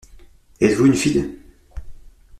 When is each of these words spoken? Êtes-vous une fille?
Êtes-vous 0.59 0.87
une 0.87 0.95
fille? 0.95 1.29